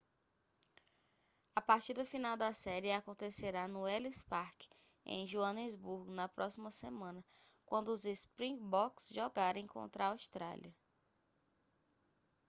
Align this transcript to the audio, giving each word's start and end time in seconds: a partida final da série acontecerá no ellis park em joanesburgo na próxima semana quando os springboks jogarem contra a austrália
a 1.55 1.61
partida 1.61 2.03
final 2.03 2.35
da 2.35 2.51
série 2.53 2.91
acontecerá 2.91 3.67
no 3.67 3.87
ellis 3.87 4.23
park 4.23 4.63
em 5.05 5.27
joanesburgo 5.27 6.09
na 6.11 6.27
próxima 6.27 6.71
semana 6.71 7.23
quando 7.67 7.89
os 7.89 8.03
springboks 8.05 9.09
jogarem 9.13 9.67
contra 9.67 10.05
a 10.05 10.07
austrália 10.09 10.73